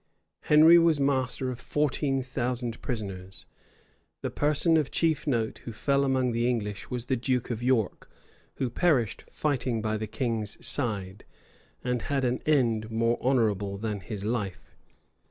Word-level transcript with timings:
Henry 0.39 0.79
was 0.79 0.99
master 0.99 1.51
of 1.51 1.59
fourteen 1.59 2.23
thousand 2.23 2.81
prisoners. 2.81 3.45
The 4.23 4.31
person 4.31 4.75
of 4.75 4.89
chief 4.89 5.27
note 5.27 5.59
who 5.59 5.71
fell 5.71 6.03
among 6.03 6.31
the 6.31 6.49
English, 6.49 6.89
was 6.89 7.05
the 7.05 7.15
duke 7.15 7.51
of 7.51 7.61
York, 7.61 8.09
who 8.55 8.71
perished 8.71 9.25
fighting 9.29 9.79
by 9.79 9.97
the 9.97 10.07
king's 10.07 10.57
side, 10.65 11.23
and 11.83 12.01
had 12.01 12.25
an 12.25 12.41
end 12.47 12.89
more 12.89 13.19
honorable 13.21 13.77
than 13.77 13.99
his 13.99 14.25
life. 14.25 14.75